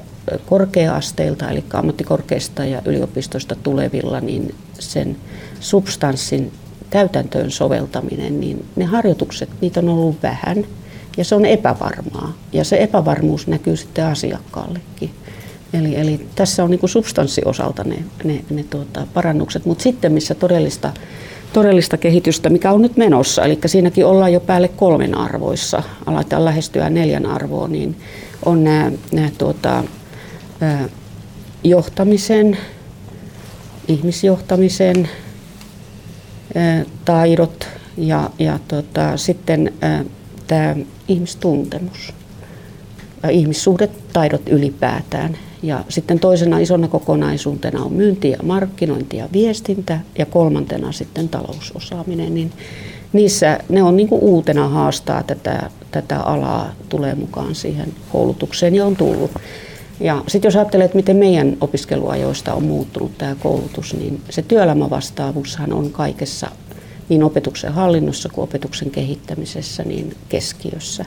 [0.47, 5.17] korkea-asteilta, eli ammattikorkeista ja yliopistoista tulevilla, niin sen
[5.61, 6.53] substanssin
[6.91, 10.65] täytäntöön soveltaminen, niin ne harjoitukset, niitä on ollut vähän
[11.17, 12.33] ja se on epävarmaa.
[12.53, 15.11] Ja se epävarmuus näkyy sitten asiakkaallekin.
[15.73, 20.93] Eli, eli tässä on niin substanssiosalta ne, ne, ne tuota, parannukset, mutta sitten missä todellista
[21.55, 23.45] todellista kehitystä, mikä on nyt menossa.
[23.45, 27.97] Eli siinäkin ollaan jo päälle kolmen arvoissa, aletaan lähestyä neljän arvoa, niin
[28.45, 29.85] on nämä, nämä tuota,
[31.65, 32.59] johtamisen,
[33.89, 35.09] ihmisjohtamisen
[37.05, 39.73] taidot ja, ja tota, sitten
[40.47, 40.77] tämä
[41.09, 42.13] ihmistuntemus,
[43.31, 45.37] ihmissuhdetaidot ylipäätään.
[45.65, 52.35] Ja sitten toisena isona kokonaisuutena on myynti ja markkinointi ja viestintä ja kolmantena sitten talousosaaminen.
[52.35, 52.53] Niin
[53.13, 58.97] niissä ne on niin uutena haastaa tätä, tätä alaa, tulee mukaan siihen koulutukseen ja on
[58.97, 59.31] tullut.
[60.01, 65.73] Ja sitten jos ajattelee, että miten meidän opiskeluajoista on muuttunut tämä koulutus, niin se työelämävastaavuushan
[65.73, 66.51] on kaikessa
[67.09, 71.05] niin opetuksen hallinnossa kuin opetuksen kehittämisessä niin keskiössä.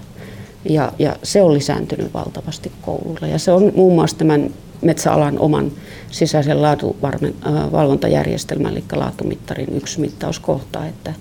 [0.69, 3.27] Ja, ja se on lisääntynyt valtavasti kouluilla.
[3.27, 4.49] Ja se on muun muassa tämän
[4.81, 5.71] metsäalan oman
[6.11, 11.13] sisäisen laatuvalvontajärjestelmän, eli laatumittarin yksi mittauskohta, että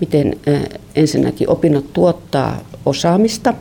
[0.00, 0.36] miten
[0.94, 3.54] ensinnäkin opinnot tuottaa osaamista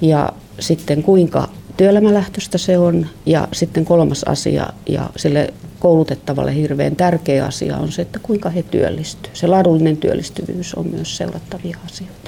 [0.00, 3.06] ja sitten kuinka työelämälähtöistä se on.
[3.26, 8.62] Ja sitten kolmas asia ja sille koulutettavalle hirveän tärkeä asia on se, että kuinka he
[8.62, 9.36] työllistyvät.
[9.36, 12.27] Se laadullinen työllistyvyys on myös seurattavia asioita.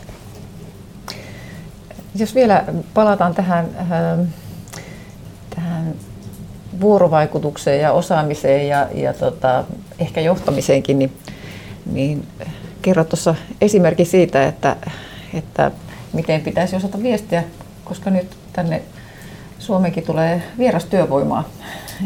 [2.15, 4.21] Jos vielä palataan tähän, ähm,
[5.55, 5.95] tähän
[6.81, 9.65] vuorovaikutukseen ja osaamiseen ja, ja tota,
[9.99, 11.13] ehkä johtamiseenkin, niin,
[11.93, 12.27] niin
[12.83, 14.77] kerro tuossa esimerkki siitä, että,
[15.35, 15.71] että
[16.13, 17.45] miten pitäisi osata viestiä,
[17.85, 18.83] koska nyt tänne
[19.59, 21.49] Suomeenkin tulee vierastyövoimaa.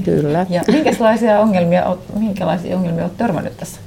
[0.04, 0.46] Kyllä.
[0.50, 3.80] Ja minkälaisia ongelmia, minkälaisia ongelmia olet törmännyt tässä?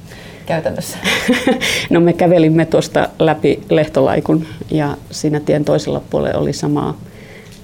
[0.48, 0.98] Käytännössä?
[1.90, 6.98] No me kävelimme tuosta läpi Lehtolaikun ja siinä tien toisella puolella oli samaa,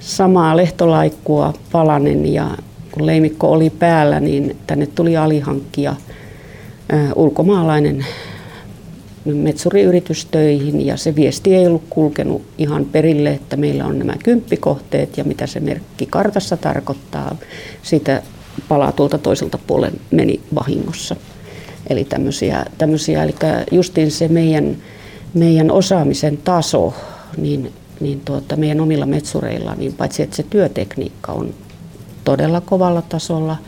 [0.00, 2.50] samaa lehtolaikkua palanen ja
[2.92, 5.94] kun leimikko oli päällä, niin tänne tuli alihankkija
[7.16, 8.06] ulkomaalainen
[9.24, 15.24] metsuriyritystöihin ja se viesti ei ollut kulkenut ihan perille, että meillä on nämä kymppikohteet ja
[15.24, 17.36] mitä se merkki kartassa tarkoittaa.
[17.82, 18.22] Siitä
[18.68, 21.16] palaa tuolta toiselta puolen meni vahingossa.
[21.90, 23.34] Eli tämmöisiä, tämmöisiä eli
[23.70, 24.76] justiin se meidän,
[25.34, 26.94] meidän osaamisen taso,
[27.36, 31.54] niin, niin tuota, meidän omilla metsureilla, niin paitsi että se työtekniikka on
[32.24, 33.56] todella kovalla tasolla–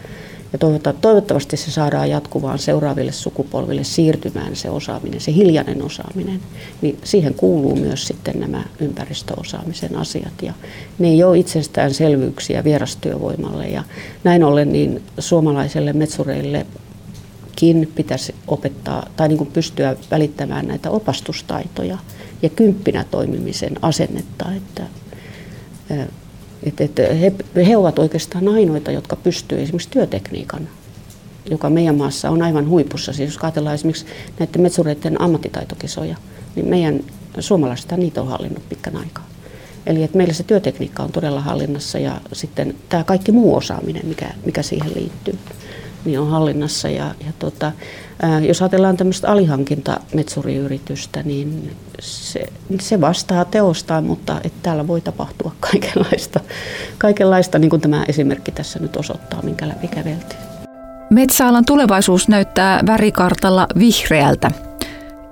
[0.52, 6.40] ja toivottavasti se saadaan jatkuvaan seuraaville sukupolville siirtymään se osaaminen, se hiljainen osaaminen.
[6.83, 10.42] Niin siihen kuuluu myös sitten nämä ympäristöosaamisen asiat.
[10.42, 10.52] Ja
[10.98, 13.66] ne ei ole itsestäänselvyyksiä vierastyövoimalle.
[13.66, 13.85] Ja
[14.24, 15.92] näin ollen niin suomalaiselle
[17.61, 21.99] metsureillekin pitäisi opettaa tai niin kuin pystyä välittämään näitä opastustaitoja
[22.42, 24.83] ja kymppinä toimimisen asennetta, että
[26.62, 27.33] että, että he,
[27.66, 30.69] he ovat oikeastaan ainoita, jotka pystyvät esimerkiksi työtekniikan,
[31.51, 33.12] joka meidän maassa on aivan huipussa.
[33.12, 34.07] Siis jos ajatellaan esimerkiksi
[34.38, 36.16] näiden metsureiden ammattitaitokisoja,
[36.57, 37.01] niin meidän
[37.40, 39.27] suomalaiset niitä on hallinnut pitkän aikaa.
[39.87, 44.31] Eli että meillä se työtekniikka on todella hallinnassa ja sitten tämä kaikki muu osaaminen, mikä,
[44.45, 45.38] mikä siihen liittyy
[46.07, 46.88] niin on hallinnassa.
[46.88, 47.73] Ja, ja tota,
[48.23, 52.47] ää, jos ajatellaan tämmöistä alihankintametsuriyritystä, niin se,
[52.81, 56.40] se vastaa teostaan, mutta että täällä voi tapahtua kaikenlaista,
[56.99, 60.40] kaikenlaista, niin kuin tämä esimerkki tässä nyt osoittaa, minkä läpi käveltiin.
[61.11, 64.51] Metsäalan tulevaisuus näyttää värikartalla vihreältä.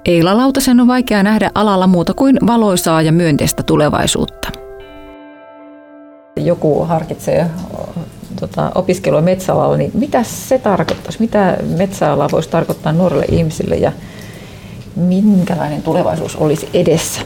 [0.05, 4.49] Eila Lautasen on vaikea nähdä alalla muuta kuin valoisaa ja myönteistä tulevaisuutta.
[6.37, 7.51] Joku harkitsee
[8.49, 11.21] tota, opiskelua metsäalalla, niin mitä se tarkoittaisi?
[11.21, 13.93] Mitä metsäala voisi tarkoittaa nuorille ihmisille ja
[14.97, 17.21] minkälainen tulevaisuus olisi edessä?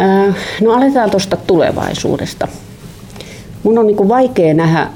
[0.00, 2.48] Äh, no aletaan tuosta tulevaisuudesta.
[3.62, 4.90] Mun on niin vaikea nähdä äh,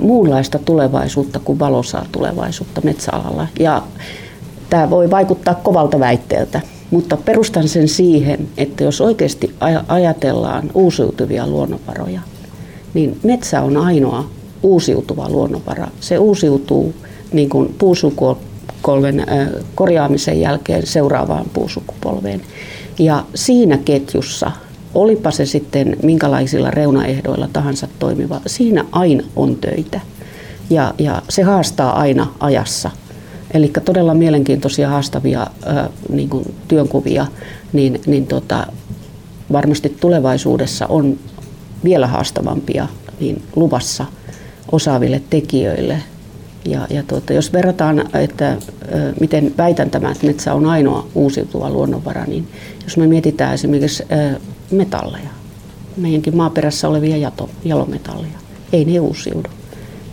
[0.00, 3.46] muunlaista tulevaisuutta kuin valosaa tulevaisuutta metsäalalla.
[3.60, 3.82] Ja
[4.70, 9.54] tämä voi vaikuttaa kovalta väitteeltä, mutta perustan sen siihen, että jos oikeasti
[9.88, 12.20] ajatellaan uusiutuvia luonnonvaroja,
[12.94, 14.30] niin metsä on ainoa
[14.62, 15.88] uusiutuva luonnonvara.
[16.00, 16.94] Se uusiutuu
[17.32, 19.26] niin kuin puusukupolven
[19.74, 22.42] korjaamisen jälkeen seuraavaan puusukupolveen.
[22.98, 24.52] Ja siinä ketjussa,
[24.94, 30.00] olipa se sitten minkälaisilla reunaehdoilla tahansa toimiva, siinä aina on töitä.
[30.70, 32.90] Ja, ja se haastaa aina ajassa.
[33.54, 37.26] Eli todella mielenkiintoisia haastavia ää, niin kuin työnkuvia,
[37.72, 38.66] niin, niin tota,
[39.52, 41.18] varmasti tulevaisuudessa on
[41.84, 42.88] vielä haastavampia
[43.20, 44.06] niin luvassa
[44.72, 46.02] osaaville tekijöille.
[46.64, 48.56] Ja, ja tuota, jos verrataan, että
[49.20, 52.48] miten väitän tämän, että metsä on ainoa uusiutuva luonnonvara, niin
[52.84, 54.02] jos me mietitään esimerkiksi
[54.70, 55.28] metalleja,
[55.96, 58.38] meidänkin maaperässä olevia jato, jalometalleja,
[58.72, 59.48] ei ne uusiudu.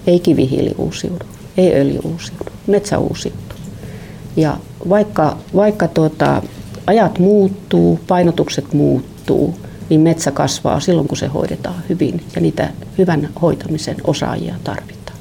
[0.07, 1.25] Ei kivihiili uusiudu,
[1.57, 3.59] ei öljy uusiudu, metsä uusiutuu.
[4.35, 4.57] Ja
[4.89, 6.41] vaikka, vaikka tuota,
[6.87, 9.55] ajat muuttuu, painotukset muuttuu,
[9.89, 15.17] niin metsä kasvaa silloin, kun se hoidetaan hyvin ja niitä hyvän hoitamisen osaajia tarvitaan.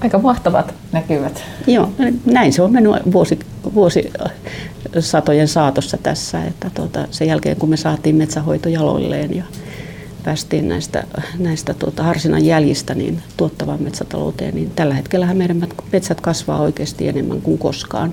[0.00, 1.44] Aika mahtavat näkyvät.
[1.66, 1.90] Joo,
[2.24, 3.38] näin se on mennyt vuosi,
[3.74, 9.44] vuosisatojen saatossa tässä, että tuota, sen jälkeen kun me saatiin metsähoito jaloilleen ja
[10.24, 11.04] päästiin näistä,
[11.38, 17.42] näistä tuota, harsinan jäljistä niin tuottavaan metsätalouteen, niin tällä hetkellä meidän metsät kasvaa oikeasti enemmän
[17.42, 18.12] kuin koskaan.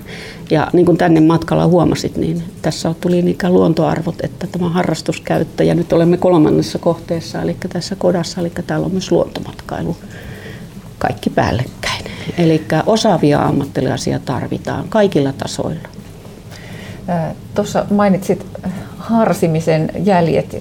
[0.49, 5.75] Ja niin kuin tänne matkalla huomasit, niin tässä tuli niitä luontoarvot, että tämä harrastuskäyttö, ja
[5.75, 9.97] nyt olemme kolmannessa kohteessa, eli tässä kodassa, eli täällä on myös luontomatkailu,
[10.97, 12.05] kaikki päällekkäin.
[12.37, 15.87] Eli osaavia ammattilaisia tarvitaan kaikilla tasoilla.
[17.55, 18.45] Tuossa mainitsit
[19.11, 20.57] harsimisen jäljet.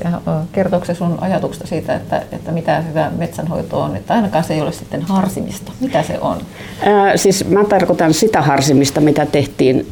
[0.52, 3.96] Kertooko se sun ajatuksesta siitä, että, että mitä hyvä metsänhoito on?
[3.96, 5.72] Että ainakaan se ei ole sitten harsimista.
[5.80, 6.38] Mitä se on?
[6.82, 9.86] Ää, siis mä tarkoitan sitä harsimista, mitä tehtiin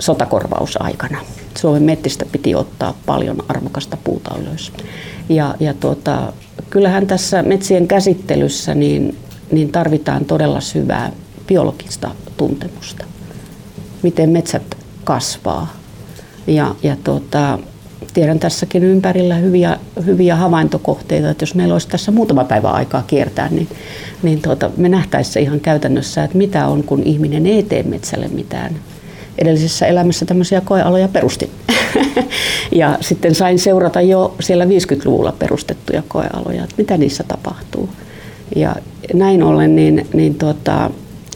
[0.00, 1.18] sotakorvausaikana.
[1.58, 4.72] Suomen mettistä piti ottaa paljon arvokasta puuta ylös.
[5.28, 6.32] Ja, ja tuota,
[6.70, 9.16] kyllähän tässä metsien käsittelyssä niin,
[9.52, 11.12] niin tarvitaan todella syvää
[11.46, 13.04] biologista tuntemusta.
[14.02, 15.72] Miten metsät kasvaa.
[16.46, 17.58] Ja, ja tuota,
[18.14, 23.48] tiedän tässäkin ympärillä hyviä, hyviä havaintokohteita, että jos meillä olisi tässä muutama päivä aikaa kiertää,
[23.50, 23.68] niin,
[24.22, 28.28] niin tuota, me nähtäisiin se ihan käytännössä, että mitä on, kun ihminen ei tee metsälle
[28.28, 28.76] mitään.
[29.38, 31.50] Edellisessä elämässä tämmöisiä koealoja perustin.
[32.72, 37.88] ja sitten sain seurata jo siellä 50-luvulla perustettuja koealoja, että mitä niissä tapahtuu.
[38.56, 38.76] Ja
[39.14, 40.90] näin ollen, niin, niin tuota,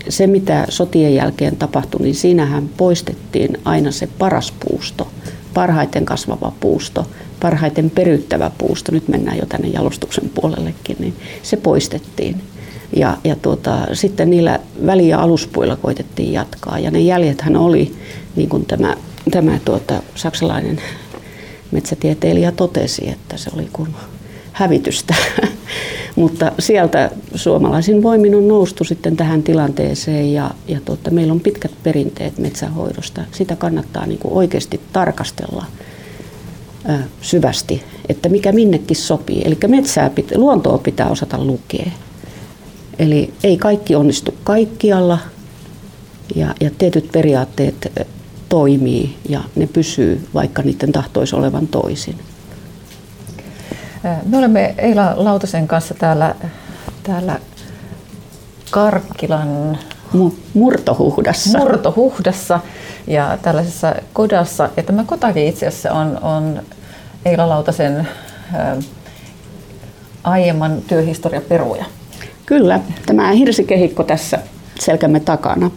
[0.09, 5.09] se mitä sotien jälkeen tapahtui, niin siinähän poistettiin aina se paras puusto–
[5.55, 7.07] parhaiten kasvava puusto,
[7.41, 12.43] parhaiten peryttävä puusto, nyt mennään jo tänne jalostuksen puolellekin, niin se poistettiin.
[12.97, 16.79] Ja, ja tuota, sitten niillä väli- ja aluspuilla koitettiin jatkaa.
[16.79, 17.95] Ja ne jäljethän oli,
[18.37, 18.97] niin kuin tämä,
[19.31, 20.81] tämä tuota, saksalainen
[21.71, 23.95] metsätieteilijä totesi, että se oli kuin
[24.53, 25.15] hävitystä.
[26.17, 31.73] Mutta sieltä suomalaisin voimin on noustu sitten tähän tilanteeseen ja, ja tuota, meillä on pitkät
[31.83, 33.23] perinteet metsänhoidosta.
[33.33, 35.65] Sitä kannattaa niin kuin oikeasti tarkastella
[36.89, 39.43] ä, syvästi, että mikä minnekin sopii.
[39.45, 41.91] Eli metsää, luontoa pitää osata lukea.
[42.99, 45.19] Eli ei kaikki onnistu kaikkialla
[46.35, 47.93] ja, ja tietyt periaatteet
[48.49, 52.17] toimii ja ne pysyy, vaikka niiden tahtoisi olevan toisin.
[54.27, 56.35] Me olemme Eila Lautasen kanssa täällä,
[57.03, 57.39] täällä
[58.71, 59.79] Karkkilan
[60.55, 61.59] murtohuhdassa.
[61.59, 62.61] murtohuhdassa
[63.07, 64.71] ja tällaisessa kodassa.
[64.77, 66.63] Ja tämä kotakin itse asiassa on, on
[67.25, 68.09] Eila Lautasen
[68.53, 68.77] ää,
[70.25, 71.85] aiemman työhistoriaperuja.
[72.47, 74.39] Kyllä, tämä hirsikehikko tässä
[74.81, 75.71] selkämme takana,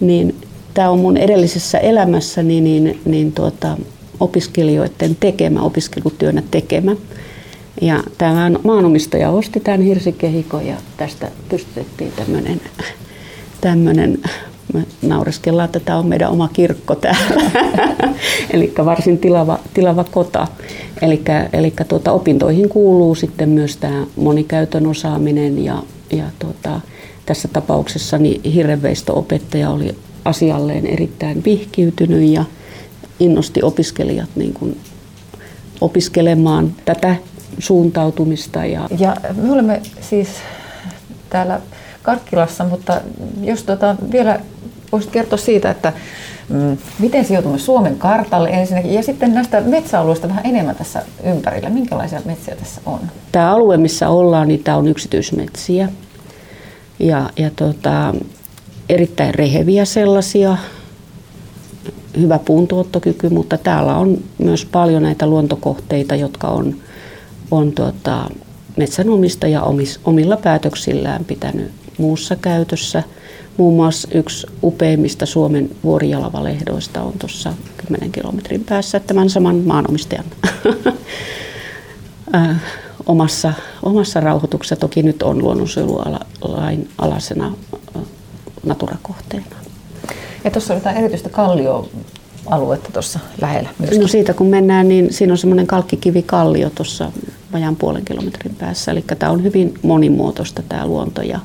[0.00, 0.40] niin
[0.74, 3.76] tämä on mun edellisessä elämässäni niin, niin tuota,
[4.20, 6.96] opiskelijoiden tekemä, opiskelutyönä tekemä.
[7.80, 12.60] Ja tämä maanomistaja osti tämän hirsikehikon ja tästä pystytettiin tämmöinen,
[13.60, 14.18] tämmöinen
[14.72, 17.50] me naureskellaan, että tämä on meidän oma kirkko täällä.
[18.52, 20.48] eli varsin tilava, tilava kota.
[21.52, 26.80] Eli tuota, opintoihin kuuluu sitten myös tämä monikäytön osaaminen ja, ja tuota,
[27.26, 32.44] tässä tapauksessa niin hirrenveisto-opettaja oli asialleen erittäin vihkiytynyt ja
[33.20, 34.76] innosti opiskelijat niin kuin
[35.80, 37.16] opiskelemaan tätä
[37.58, 38.64] suuntautumista.
[38.64, 40.28] Ja, ja me olemme siis
[41.30, 41.60] täällä
[42.02, 43.00] Karkkilassa, mutta
[43.42, 44.40] jos tuota vielä
[44.92, 45.92] voisit kertoa siitä, että
[46.48, 51.70] mm, miten sijoitumme Suomen kartalle ensinnäkin ja sitten näistä metsäalueista vähän enemmän tässä ympärillä.
[51.70, 53.00] Minkälaisia metsiä tässä on?
[53.32, 55.88] Tämä alue, missä ollaan, niin tämä on yksityismetsiä.
[56.98, 58.14] Ja, ja tota,
[58.88, 60.56] erittäin reheviä sellaisia,
[62.20, 66.74] hyvä puuntuottokyky, mutta täällä on myös paljon näitä luontokohteita, jotka on,
[67.50, 68.30] on tuota,
[68.76, 73.02] metsänomistaja omis, omilla päätöksillään pitänyt muussa käytössä.
[73.56, 80.24] Muun muassa yksi upeimmista Suomen vuorijalavalehdoista on tuossa 10 kilometrin päässä tämän saman maanomistajan
[83.06, 84.76] omassa, omassa rauhoituksessa.
[84.76, 87.52] Toki nyt on luonnonsuojelulain alasena
[88.66, 89.46] Natura-kohteena.
[90.44, 94.00] Ja tuossa oli jotain erityistä kallioaluetta tuossa lähellä myöskin.
[94.00, 97.12] No siitä kun mennään, niin siinä on semmoinen kalkkikivikallio tuossa
[97.52, 98.90] vajaan puolen kilometrin päässä.
[98.90, 101.22] Eli tämä on hyvin monimuotoista tämä luonto.
[101.22, 101.40] Ja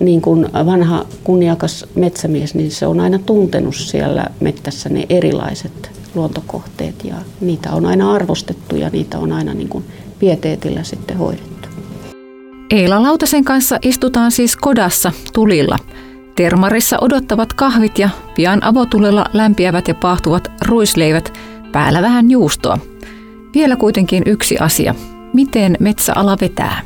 [0.00, 7.04] niin kuin vanha kunniakas metsämies, niin se on aina tuntenut siellä mettässä ne erilaiset luontokohteet
[7.04, 9.84] ja niitä on aina arvostettu ja niitä on aina niin kuin
[10.18, 11.68] pieteetillä sitten hoidettu.
[12.70, 15.78] Eila Lautasen kanssa istutaan siis kodassa tulilla–
[16.40, 21.38] Termarissa odottavat kahvit ja pian avotulella lämpiävät ja pahtuvat ruisleivät,
[21.72, 22.78] päällä vähän juustoa.
[23.54, 24.94] Vielä kuitenkin yksi asia.
[25.32, 26.82] Miten metsäala vetää?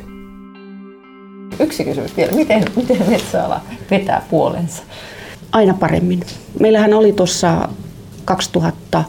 [1.59, 2.31] Yksi kysymys vielä.
[2.31, 4.83] Miten, miten metsäala vetää puolensa?
[5.51, 6.19] Aina paremmin.
[6.59, 7.69] Meillähän oli tuossa
[8.31, 9.07] 2006-2008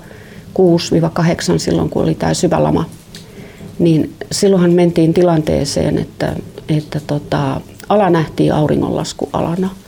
[1.57, 2.85] silloin, kun oli tämä syvä lama,
[3.79, 6.37] niin silloinhan mentiin tilanteeseen, että,
[6.69, 9.71] että tota, ala nähtiin auringonlaskualana–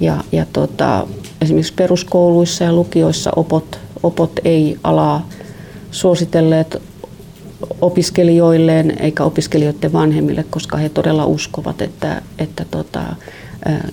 [0.00, 1.06] ja, ja tota,
[1.40, 5.28] esimerkiksi peruskouluissa ja lukioissa opot, opot ei alaa
[5.90, 6.82] suositelleet
[7.80, 13.02] opiskelijoilleen eikä opiskelijoiden vanhemmille, koska he todella uskovat, että, että tota,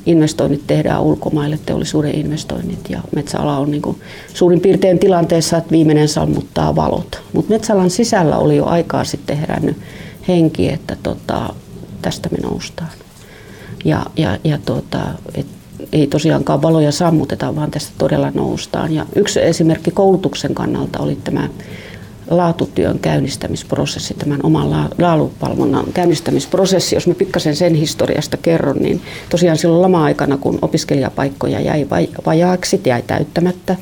[0.06, 3.98] investoinnit tehdään ulkomaille, teollisuuden investoinnit ja metsäala on niin kuin
[4.34, 7.22] suurin piirtein tilanteessa, että viimeinen sammuttaa valot.
[7.34, 9.78] Mutta metsäalan sisällä oli jo aikaa sitten herännyt
[10.28, 11.54] henki, että tota,
[12.02, 12.90] tästä me noustaan.
[13.86, 15.00] Ja, ja, ja tota,
[15.36, 15.48] et
[15.92, 18.94] ei tosiaankaan valoja sammuteta, vaan tästä todella noustaan.
[18.94, 21.50] Ja yksi esimerkki koulutuksen kannalta oli tämä
[22.30, 26.96] laatutyön käynnistämisprosessi, tämän oman laadunvalvonnan käynnistämisprosessi.
[26.96, 31.88] Jos mä pikkasen sen historiasta kerron, niin tosiaan silloin lama-aikana, kun opiskelijapaikkoja jäi
[32.26, 33.76] vajaaksi, jäi täyttämättä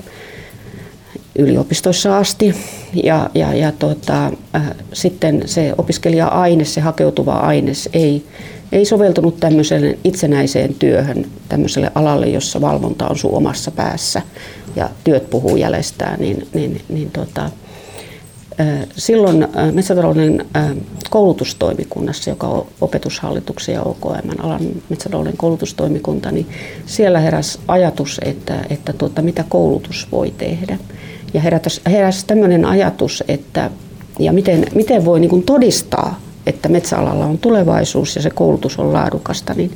[1.39, 2.55] yliopistoissa asti.
[3.03, 8.25] Ja, ja, ja tota, äh, sitten se opiskelija-aine, se hakeutuva aines ei
[8.71, 14.21] ei soveltunut tämmöiseen itsenäiseen työhön, tämmöiselle alalle, jossa valvonta on sun omassa päässä
[14.75, 17.49] ja työt puhuu jäljestään, niin, niin, niin tota,
[18.97, 20.45] silloin metsätalouden
[21.09, 26.47] koulutustoimikunnassa, joka on opetushallituksen ja OKM alan metsätalouden koulutustoimikunta, niin
[26.85, 30.77] siellä heräsi ajatus, että, että tuota, mitä koulutus voi tehdä.
[31.33, 33.71] Ja heräsi, heräsi tämmöinen ajatus, että
[34.19, 39.53] ja miten, miten voi niin todistaa että metsäalalla on tulevaisuus ja se koulutus on laadukasta,
[39.53, 39.71] niin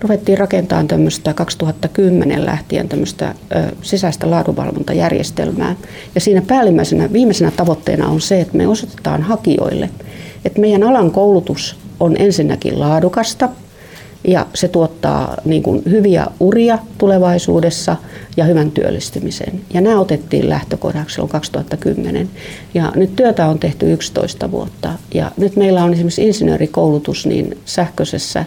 [0.00, 3.34] ruvettiin rakentamaan tämmöistä 2010 lähtien tämmöistä
[3.82, 5.76] sisäistä laadunvalvontajärjestelmää.
[6.14, 9.90] Ja siinä päällimmäisenä, viimeisenä tavoitteena on se, että me osoitetaan hakijoille,
[10.44, 13.48] että meidän alan koulutus on ensinnäkin laadukasta–
[14.24, 17.96] ja se tuottaa niin kuin hyviä uria tulevaisuudessa
[18.36, 19.60] ja hyvän työllistymisen.
[19.74, 22.28] Ja nämä otettiin lähtökohdaksi silloin 2010.
[22.74, 24.92] Ja nyt työtä on tehty 11 vuotta.
[25.14, 28.44] Ja nyt meillä on esimerkiksi insinöörikoulutus niin sähköisessä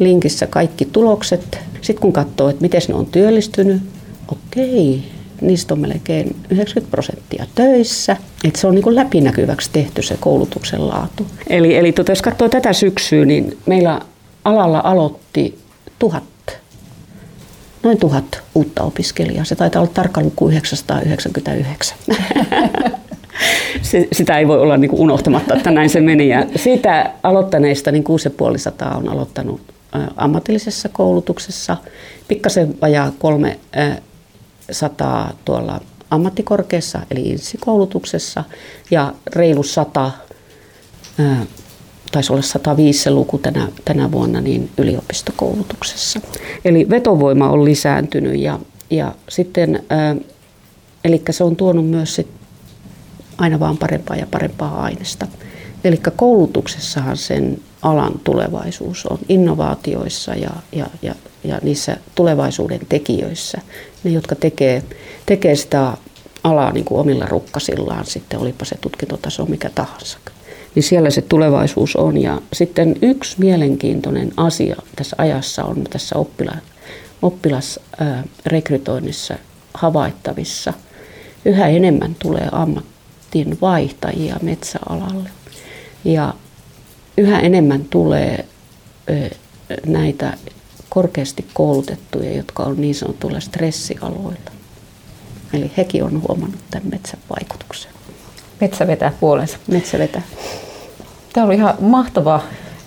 [0.00, 1.58] linkissä kaikki tulokset.
[1.80, 3.82] Sitten kun katsoo, että miten ne on työllistynyt,
[4.28, 5.02] okei,
[5.40, 8.16] niistä on melkein 90 prosenttia töissä.
[8.44, 11.26] Et se on niin läpinäkyväksi tehty se koulutuksen laatu.
[11.46, 14.00] Eli, eli tota, jos katsoo tätä syksyä, niin meillä
[14.44, 15.58] alalla aloitti
[15.98, 16.24] tuhat,
[17.82, 19.44] noin tuhat uutta opiskelijaa.
[19.44, 21.98] Se taitaa olla tarkka luku 999.
[24.12, 26.28] sitä ei voi olla niin unohtamatta, että näin se meni.
[26.28, 29.60] Ja siitä aloittaneista niin 6500 on aloittanut
[30.16, 31.76] ammatillisessa koulutuksessa,
[32.28, 35.80] pikkasen vajaa 300 tuolla
[36.10, 38.44] ammattikorkeassa eli insikoulutuksessa
[38.90, 40.10] ja reilu 100
[42.12, 46.20] taisi olla 105 se luku tänä, tänä vuonna niin yliopistokoulutuksessa.
[46.64, 48.58] Eli vetovoima on lisääntynyt ja,
[48.90, 49.84] ja sitten,
[51.04, 52.28] eli se on tuonut myös sit
[53.38, 55.26] aina vaan parempaa ja parempaa aineesta.
[55.84, 61.14] Eli koulutuksessahan sen alan tulevaisuus on innovaatioissa ja, ja, ja,
[61.44, 63.58] ja niissä tulevaisuuden tekijöissä.
[64.04, 64.82] Ne, jotka tekee,
[65.26, 65.92] tekee sitä
[66.44, 70.18] alaa niin kuin omilla rukkasillaan, sitten olipa se tutkintotaso mikä tahansa
[70.74, 72.18] niin siellä se tulevaisuus on.
[72.18, 76.56] Ja sitten yksi mielenkiintoinen asia tässä ajassa on tässä oppila,
[77.22, 79.34] oppilasrekrytoinnissa
[79.74, 80.72] havaittavissa.
[81.44, 85.30] Yhä enemmän tulee ammattin vaihtajia metsäalalle
[86.04, 86.34] ja
[87.20, 88.44] yhä enemmän tulee
[89.86, 90.36] näitä
[90.88, 94.50] korkeasti koulutettuja, jotka on niin sanotulla stressialoilla.
[95.52, 97.92] Eli hekin on huomannut tämän metsän vaikutuksen.
[98.60, 99.58] Metsä vetää puolensa.
[99.66, 100.22] Metsä vetää.
[101.32, 102.42] Tämä oli ihan mahtava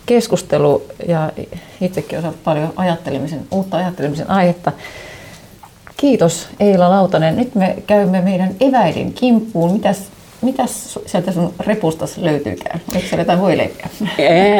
[0.05, 1.31] keskustelu ja
[1.81, 4.71] itsekin osaan paljon ajattelemisen, uutta ajattelemisen aihetta.
[5.97, 7.35] Kiitos Eila Lautanen.
[7.37, 9.71] Nyt me käymme meidän eväiden kimppuun.
[9.71, 10.01] Mitäs,
[10.43, 12.81] mitäs sieltä sun repustas löytyykään?
[12.95, 13.87] Eikö siellä jotain voileipiä?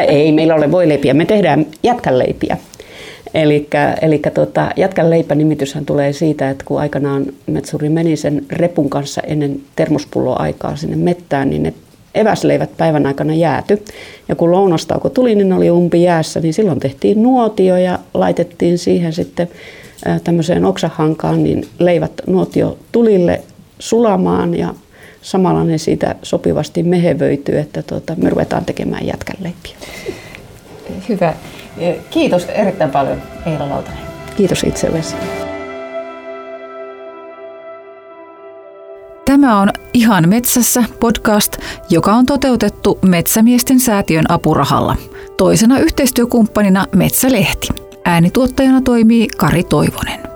[0.08, 1.14] Ei, meillä ole voileipiä.
[1.14, 2.56] Me tehdään jätkänleipiä.
[4.02, 9.60] Eli tota, jätkän leipä-nimityshän tulee siitä, että kun aikanaan metsuri meni sen repun kanssa ennen
[9.76, 11.74] termospulloaikaa sinne mettään, niin ne
[12.14, 13.82] eväsleivät päivän aikana jääty.
[14.28, 18.78] Ja kun lounastauko tuli, niin ne oli umpi jäässä, niin silloin tehtiin nuotio ja laitettiin
[18.78, 19.48] siihen sitten
[20.24, 23.40] tämmöiseen oksahankaan, niin leivät nuotio tulille
[23.78, 24.74] sulamaan ja
[25.24, 29.76] samalla ne siitä sopivasti mehevöityy, että tuota, me ruvetaan tekemään jätkänleipiä.
[31.08, 31.34] Hyvä.
[32.10, 33.98] Kiitos erittäin paljon Eila Lautanen.
[34.36, 35.16] Kiitos itsellesi.
[39.24, 41.56] Tämä on Ihan metsässä podcast,
[41.90, 44.96] joka on toteutettu Metsämiesten säätiön apurahalla.
[45.36, 47.68] Toisena yhteistyökumppanina Metsälehti.
[48.04, 50.33] Äänituottajana toimii Kari Toivonen.